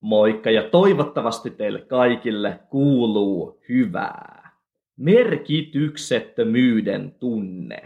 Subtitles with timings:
[0.00, 4.50] Moikka ja toivottavasti teille kaikille kuuluu hyvää.
[4.96, 7.82] Merkityksettömyyden tunne.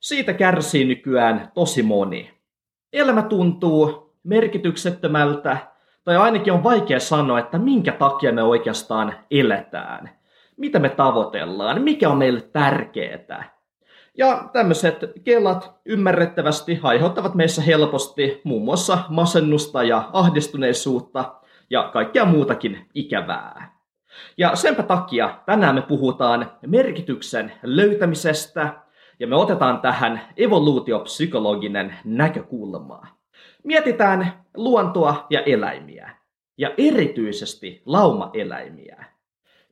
[0.00, 2.30] Siitä kärsii nykyään tosi moni.
[2.92, 5.56] Elämä tuntuu merkityksettömältä,
[6.04, 10.10] tai ainakin on vaikea sanoa, että minkä takia me oikeastaan eletään.
[10.56, 13.57] Mitä me tavoitellaan, mikä on meille tärkeää.
[14.16, 21.34] Ja tämmöiset kelat ymmärrettävästi aiheuttavat meissä helposti muun muassa masennusta ja ahdistuneisuutta
[21.70, 23.78] ja kaikkea muutakin ikävää.
[24.36, 28.82] Ja senpä takia tänään me puhutaan merkityksen löytämisestä
[29.20, 33.06] ja me otetaan tähän evoluutiopsykologinen näkökulma.
[33.64, 36.10] Mietitään luontoa ja eläimiä
[36.58, 39.04] ja erityisesti laumaeläimiä.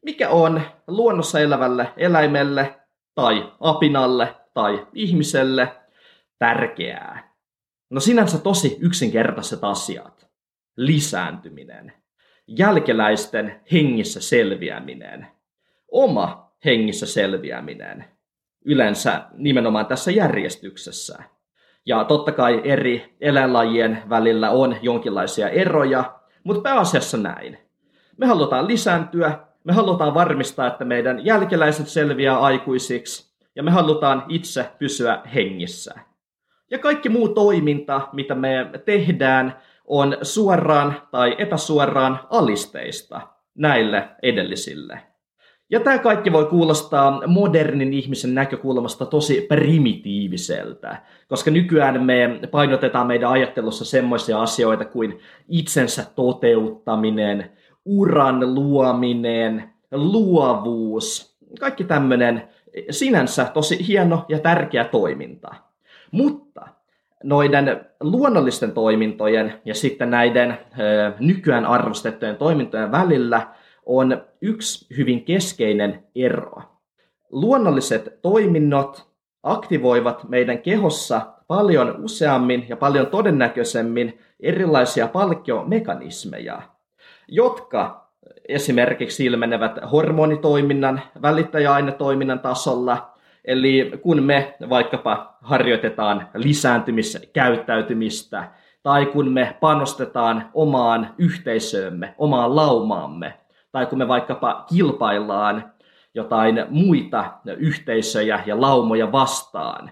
[0.03, 2.75] Mikä on luonnossa elävälle eläimelle
[3.17, 5.77] tai apinalle tai ihmiselle
[6.39, 7.33] tärkeää?
[7.91, 10.27] No sinänsä tosi yksinkertaiset asiat.
[10.77, 11.93] Lisääntyminen,
[12.47, 15.27] jälkeläisten hengissä selviäminen,
[15.93, 18.05] oma hengissä selviäminen,
[18.65, 21.23] yleensä nimenomaan tässä järjestyksessä.
[21.87, 27.59] Ja totta kai eri eläinlajien välillä on jonkinlaisia eroja, mutta pääasiassa näin.
[28.17, 34.71] Me halutaan lisääntyä me halutaan varmistaa, että meidän jälkeläiset selviää aikuisiksi ja me halutaan itse
[34.79, 35.95] pysyä hengissä.
[36.71, 43.21] Ja kaikki muu toiminta, mitä me tehdään, on suoraan tai epäsuoraan alisteista
[43.55, 45.01] näille edellisille.
[45.71, 53.31] Ja tämä kaikki voi kuulostaa modernin ihmisen näkökulmasta tosi primitiiviseltä, koska nykyään me painotetaan meidän
[53.31, 57.56] ajattelussa semmoisia asioita kuin itsensä toteuttaminen,
[57.87, 62.49] uran luominen, luovuus, kaikki tämmöinen
[62.91, 65.55] sinänsä tosi hieno ja tärkeä toiminta.
[66.11, 66.69] Mutta
[67.25, 70.59] noiden luonnollisten toimintojen ja sitten näiden
[71.21, 73.49] nykyään arvostettujen toimintojen välillä
[73.87, 76.63] on yksi hyvin keskeinen ero.
[77.31, 79.07] Luonnolliset toiminnot
[79.43, 86.63] aktivoivat meidän kehossa paljon useammin ja paljon todennäköisemmin erilaisia palkkiomekanismeja–
[87.29, 88.07] jotka
[88.49, 93.13] esimerkiksi ilmenevät hormonitoiminnan, välittäjäainetoiminnan tasolla.
[93.45, 98.51] Eli kun me vaikkapa harjoitetaan lisääntymiskäyttäytymistä,
[98.83, 103.35] tai kun me panostetaan omaan yhteisöömme, omaan laumaamme,
[103.73, 105.73] tai kun me vaikkapa kilpaillaan
[106.15, 109.91] jotain muita yhteisöjä ja laumoja vastaan,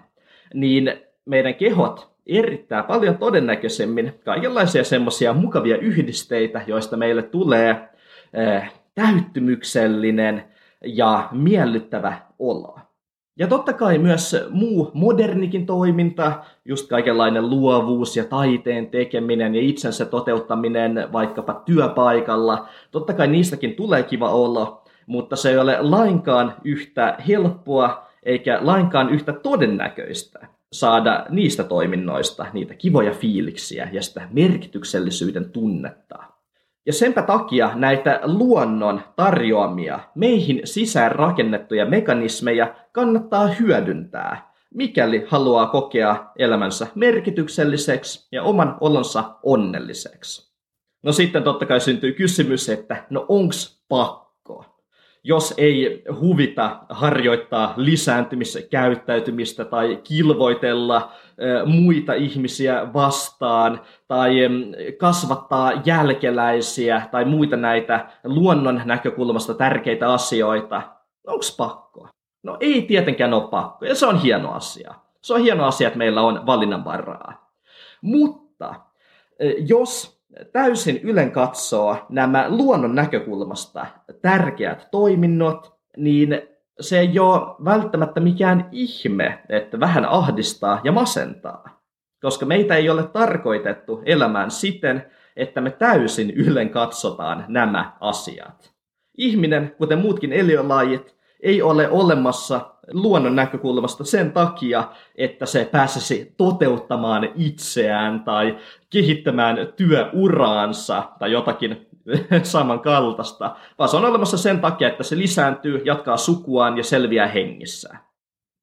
[0.53, 0.93] niin
[1.25, 7.89] meidän kehot erittää paljon todennäköisemmin kaikenlaisia semmoisia mukavia yhdisteitä, joista meille tulee
[8.37, 10.43] äh, täyttymyksellinen
[10.85, 12.79] ja miellyttävä olo.
[13.39, 20.05] Ja totta kai myös muu modernikin toiminta, just kaikenlainen luovuus ja taiteen tekeminen ja itsensä
[20.05, 27.17] toteuttaminen vaikkapa työpaikalla, totta kai niistäkin tulee kiva olo, mutta se ei ole lainkaan yhtä
[27.27, 30.47] helppoa eikä lainkaan yhtä todennäköistä
[30.79, 36.23] saada niistä toiminnoista niitä kivoja fiiliksiä ja sitä merkityksellisyyden tunnetta.
[36.85, 46.31] Ja senpä takia näitä luonnon tarjoamia, meihin sisään rakennettuja mekanismeja kannattaa hyödyntää, mikäli haluaa kokea
[46.37, 50.55] elämänsä merkitykselliseksi ja oman olonsa onnelliseksi.
[51.03, 54.24] No sitten totta kai syntyy kysymys, että no onks pakko?
[55.27, 61.11] Jos ei huvita harjoittaa lisääntymiskäyttäytymistä tai kilvoitella
[61.65, 64.35] muita ihmisiä vastaan tai
[64.97, 70.81] kasvattaa jälkeläisiä tai muita näitä luonnon näkökulmasta tärkeitä asioita,
[71.27, 72.07] onko pakko?
[72.43, 74.93] No ei tietenkään ole pakko, ja se on hieno asia.
[75.21, 77.51] Se on hieno asia, että meillä on valinnanvaraa.
[78.01, 78.75] Mutta
[79.67, 80.14] jos
[80.51, 83.85] täysin ylen katsoo nämä luonnon näkökulmasta
[84.21, 86.41] tärkeät toiminnot, niin
[86.79, 91.81] se ei ole välttämättä mikään ihme, että vähän ahdistaa ja masentaa.
[92.21, 98.73] Koska meitä ei ole tarkoitettu elämään siten, että me täysin ylen katsotaan nämä asiat.
[99.17, 104.83] Ihminen, kuten muutkin eliölajit, ei ole olemassa luonnon näkökulmasta sen takia,
[105.15, 108.57] että se pääsisi toteuttamaan itseään tai
[108.89, 111.87] kehittämään työuraansa tai jotakin
[112.43, 117.97] samankaltaista, vaan se on olemassa sen takia, että se lisääntyy, jatkaa sukuaan ja selviää hengissä.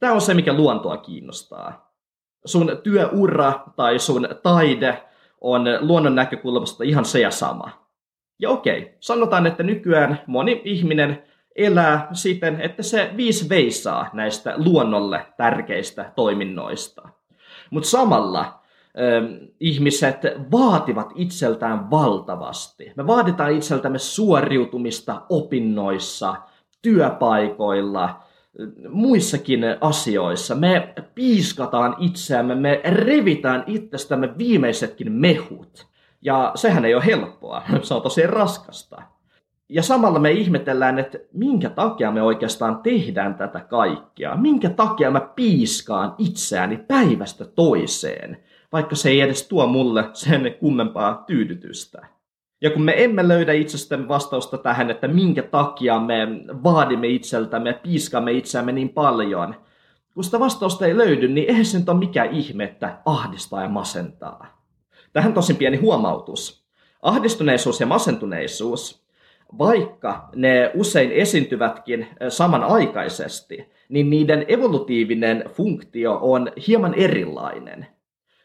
[0.00, 1.92] Tämä on se, mikä luontoa kiinnostaa.
[2.44, 5.02] Sun työura tai sun taide
[5.40, 7.88] on luonnon näkökulmasta ihan se ja sama.
[8.38, 11.22] Ja okei, sanotaan, että nykyään moni ihminen
[11.56, 17.08] elää siten, että se viisi veisaa näistä luonnolle tärkeistä toiminnoista.
[17.70, 18.62] Mutta samalla
[19.60, 20.16] ihmiset
[20.52, 22.92] vaativat itseltään valtavasti.
[22.96, 26.36] Me vaaditaan itseltämme suoriutumista opinnoissa,
[26.82, 28.22] työpaikoilla,
[28.88, 30.54] muissakin asioissa.
[30.54, 35.86] Me piiskataan itseämme, me revitään itsestämme viimeisetkin mehut.
[36.22, 39.02] Ja sehän ei ole helppoa, se on tosi raskasta.
[39.74, 44.36] Ja samalla me ihmetellään, että minkä takia me oikeastaan tehdään tätä kaikkea.
[44.36, 48.38] Minkä takia mä piiskaan itseäni päivästä toiseen,
[48.72, 52.06] vaikka se ei edes tuo mulle sen kummempaa tyydytystä.
[52.60, 56.28] Ja kun me emme löydä itsestämme vastausta tähän, että minkä takia me
[56.62, 59.54] vaadimme itseltämme piiskaamme itseämme niin paljon,
[60.14, 63.68] kun sitä vastausta ei löydy, niin eihän se nyt ole mikään ihme, että ahdistaa ja
[63.68, 64.64] masentaa.
[65.12, 66.62] Tähän tosin pieni huomautus.
[67.02, 69.01] Ahdistuneisuus ja masentuneisuus,
[69.58, 77.86] vaikka ne usein esiintyvätkin samanaikaisesti, niin niiden evolutiivinen funktio on hieman erilainen.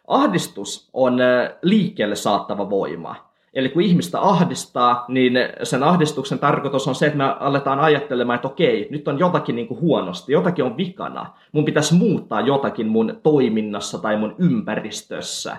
[0.08, 1.20] Ahdistus on
[1.62, 3.16] liikkeelle saattava voima–
[3.58, 5.34] Eli kun ihmistä ahdistaa, niin
[5.64, 9.68] sen ahdistuksen tarkoitus on se, että me aletaan ajattelemaan, että okei, nyt on jotakin niin
[9.68, 11.34] kuin huonosti, jotakin on vikana.
[11.52, 15.58] Mun pitäisi muuttaa jotakin mun toiminnassa tai mun ympäristössä.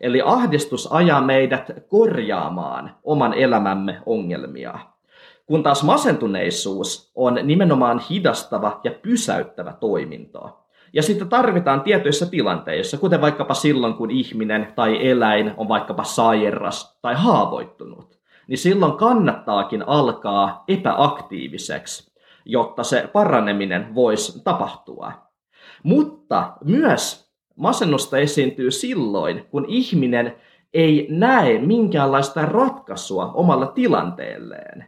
[0.00, 4.78] Eli ahdistus ajaa meidät korjaamaan oman elämämme ongelmia.
[5.46, 10.66] Kun taas masentuneisuus on nimenomaan hidastava ja pysäyttävä toiminto.
[10.92, 16.98] Ja sitten tarvitaan tietyissä tilanteissa, kuten vaikkapa silloin, kun ihminen tai eläin on vaikkapa sairas
[17.02, 18.18] tai haavoittunut,
[18.48, 22.12] niin silloin kannattaakin alkaa epäaktiiviseksi,
[22.44, 25.12] jotta se paraneminen voisi tapahtua.
[25.82, 27.25] Mutta myös
[27.56, 30.36] masennusta esiintyy silloin, kun ihminen
[30.74, 34.84] ei näe minkäänlaista ratkaisua omalla tilanteelleen.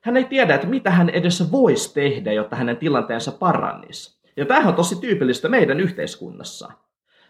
[0.00, 4.20] Hän ei tiedä, että mitä hän edes voisi tehdä, jotta hänen tilanteensa paranisi.
[4.36, 6.72] Ja tämähän on tosi tyypillistä meidän yhteiskunnassa.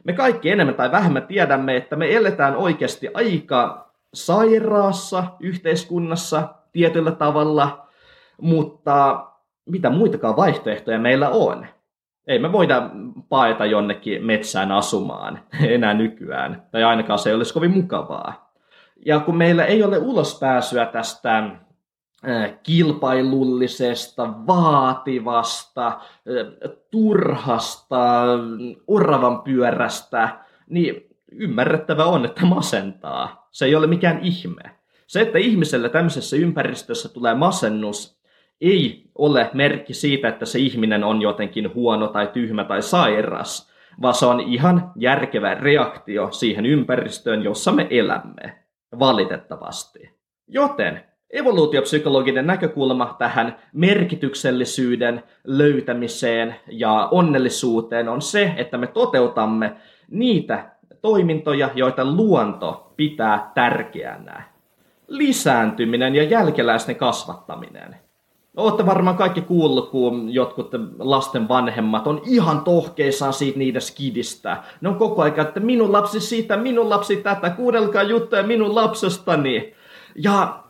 [0.05, 7.89] Me kaikki enemmän tai vähemmän tiedämme, että me eletään oikeasti aika sairaassa yhteiskunnassa tietyllä tavalla,
[8.41, 9.27] mutta
[9.67, 11.67] mitä muitakaan vaihtoehtoja meillä on?
[12.26, 12.91] Ei me voida
[13.29, 18.55] paeta jonnekin metsään asumaan enää nykyään, tai ainakaan se ei olisi kovin mukavaa.
[19.06, 21.50] Ja kun meillä ei ole ulospääsyä tästä
[22.62, 26.00] kilpailullisesta, vaativasta,
[26.91, 28.25] turhasta,
[28.87, 30.29] oravan pyörästä,
[30.69, 33.49] niin ymmärrettävä on, että masentaa.
[33.50, 34.62] Se ei ole mikään ihme.
[35.06, 38.14] Se, että ihmiselle tämmöisessä ympäristössä tulee masennus,
[38.61, 43.73] ei ole merkki siitä, että se ihminen on jotenkin huono tai tyhmä tai sairas,
[44.03, 48.59] vaan se on ihan järkevä reaktio siihen ympäristöön, jossa me elämme.
[48.99, 50.11] Valitettavasti.
[50.49, 59.73] Joten evoluutiopsykologinen näkökulma tähän merkityksellisyyden löytämiseen ja onnellisuuteen on se, että me toteutamme
[60.11, 60.71] niitä
[61.03, 64.43] toimintoja, joita luonto pitää tärkeänä.
[65.09, 68.04] Lisääntyminen ja jälkeläisten kasvattaminen.
[68.56, 74.62] Olette varmaan kaikki kuullut, kun jotkut lasten vanhemmat on ihan tohkeissaan siitä niiden skidistä.
[74.81, 79.75] Ne on koko ajan, että minun lapsi siitä, minun lapsi tätä, kuudelkaa juttuja minun lapsestani.
[80.15, 80.65] Ja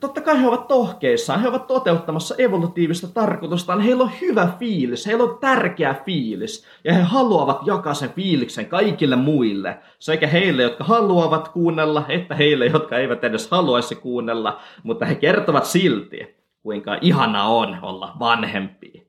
[0.00, 5.24] totta kai he ovat tohkeissaan, he ovat toteuttamassa evolutiivista tarkoitustaan, heillä on hyvä fiilis, heillä
[5.24, 11.48] on tärkeä fiilis, ja he haluavat jakaa sen fiiliksen kaikille muille, sekä heille, jotka haluavat
[11.48, 16.37] kuunnella, että heille, jotka eivät edes haluaisi kuunnella, mutta he kertovat silti,
[16.68, 19.06] kuinka ihana on olla vanhempi.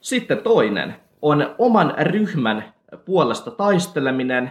[0.00, 4.50] Sitten toinen on oman ryhmän puolesta taisteleminen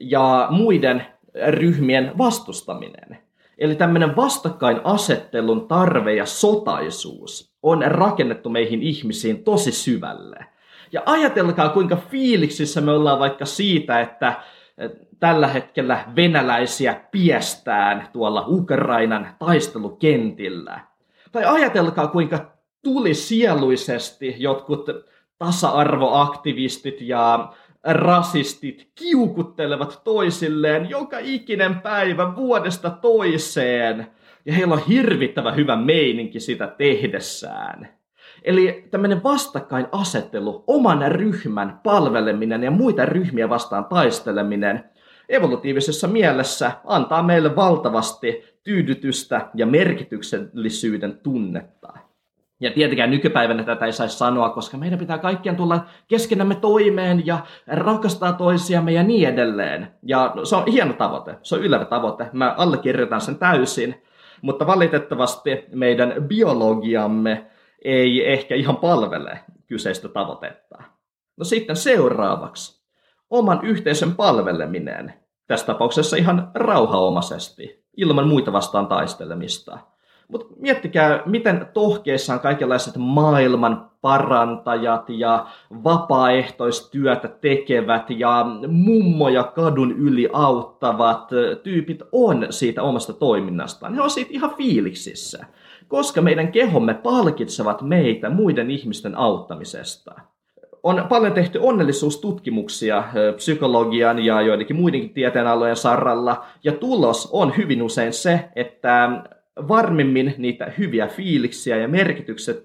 [0.00, 1.06] ja muiden
[1.46, 3.18] ryhmien vastustaminen.
[3.58, 10.46] Eli tämmöinen vastakkainasettelun tarve ja sotaisuus on rakennettu meihin ihmisiin tosi syvälle.
[10.92, 14.42] Ja ajatelkaa, kuinka fiiliksissä me ollaan vaikka siitä, että
[15.20, 20.89] tällä hetkellä venäläisiä piestään tuolla Ukrainan taistelukentillä.
[21.32, 22.52] Tai ajatelkaa, kuinka
[22.84, 24.86] tuli sieluisesti jotkut
[25.38, 27.52] tasa-arvoaktivistit ja
[27.84, 34.06] rasistit kiukuttelevat toisilleen joka ikinen päivä vuodesta toiseen.
[34.44, 37.88] Ja heillä on hirvittävä hyvä meininki sitä tehdessään.
[38.42, 44.84] Eli tämmöinen vastakkainasettelu, oman ryhmän palveleminen ja muita ryhmiä vastaan taisteleminen
[45.28, 51.92] evolutiivisessa mielessä antaa meille valtavasti tyydytystä ja merkityksellisyyden tunnetta.
[52.60, 57.38] Ja tietenkään nykypäivänä tätä ei saisi sanoa, koska meidän pitää kaikkien tulla keskenämme toimeen ja
[57.66, 59.94] rakastaa toisiamme ja niin edelleen.
[60.02, 64.02] Ja se on hieno tavoite, se on ylevä tavoite, mä allekirjoitan sen täysin.
[64.42, 67.46] Mutta valitettavasti meidän biologiamme
[67.84, 70.82] ei ehkä ihan palvele kyseistä tavoitetta.
[71.36, 72.80] No sitten seuraavaksi.
[73.30, 75.14] oman yhteisön palveleminen.
[75.46, 79.78] Tässä tapauksessa ihan rauhaomaisesti, ilman muita vastaan taistelemista.
[80.28, 85.46] Mutta miettikää, miten tohkeissaan kaikenlaiset maailman parantajat ja
[85.84, 91.30] vapaaehtoistyötä tekevät ja mummoja kadun yli auttavat
[91.62, 93.94] tyypit on siitä omasta toiminnastaan.
[93.94, 95.46] He on siitä ihan fiiliksissä,
[95.88, 100.14] koska meidän kehomme palkitsevat meitä muiden ihmisten auttamisesta
[100.82, 103.04] on paljon tehty onnellisuustutkimuksia
[103.36, 109.22] psykologian ja joidenkin muidenkin tieteenalojen saralla, ja tulos on hyvin usein se, että
[109.68, 112.62] varmemmin niitä hyviä fiiliksiä ja, merkitykset,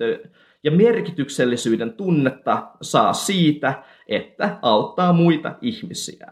[0.64, 6.32] ja merkityksellisyyden tunnetta saa siitä, että auttaa muita ihmisiä.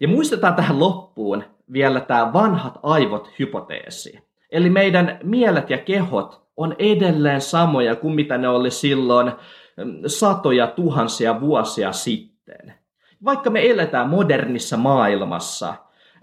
[0.00, 4.29] Ja muistetaan tähän loppuun vielä tämä vanhat aivot-hypoteesi.
[4.52, 9.32] Eli meidän mielet ja kehot on edelleen samoja kuin mitä ne oli silloin
[10.06, 12.74] satoja tuhansia vuosia sitten.
[13.24, 15.74] Vaikka me eletään modernissa maailmassa,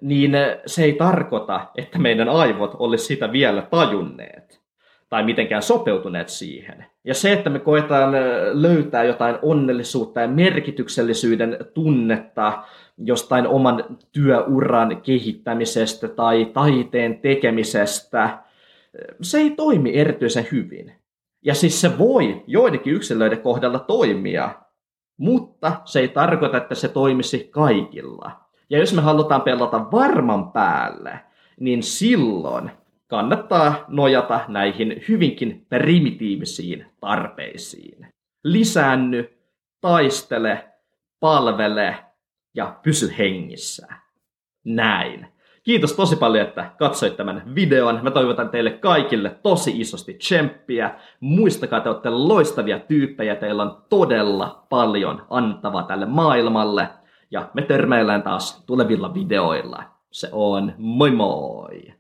[0.02, 0.32] niin
[0.66, 4.62] se ei tarkoita, että meidän aivot olisi sitä vielä tajunneet
[5.10, 6.86] tai mitenkään sopeutuneet siihen.
[7.04, 8.14] Ja se, että me koetaan
[8.54, 12.64] löytää jotain onnellisuutta ja merkityksellisyyden tunnetta
[12.98, 18.44] jostain oman työuran kehittämisestä tai taiteen tekemisestä,
[19.22, 20.94] se ei toimi erityisen hyvin.
[21.42, 24.50] Ja siis se voi joidenkin yksilöiden kohdalla toimia,
[25.18, 28.32] mutta se ei tarkoita, että se toimisi kaikilla.
[28.70, 31.20] Ja jos me halutaan pelata varman päälle,
[31.60, 32.72] niin silloin
[33.08, 38.08] kannattaa nojata näihin hyvinkin primitiivisiin tarpeisiin.
[38.44, 39.30] Lisäänny,
[39.82, 40.68] taistele,
[41.20, 41.96] palvele
[42.58, 43.88] ja pysy hengissä.
[44.64, 45.28] Näin.
[45.64, 48.00] Kiitos tosi paljon, että katsoit tämän videon.
[48.04, 50.96] Mä toivotan teille kaikille tosi isosti tsemppiä.
[51.20, 53.36] Muistakaa, että olette loistavia tyyppejä.
[53.36, 56.90] Teillä on todella paljon antavaa tälle maailmalle.
[57.32, 59.84] Ja me törmäillään taas tulevilla videoilla.
[60.12, 61.94] Se on moi moi!